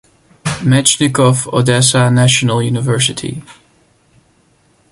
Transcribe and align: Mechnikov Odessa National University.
Mechnikov 0.65 1.45
Odessa 1.53 2.09
National 2.09 2.59
University. 2.63 3.43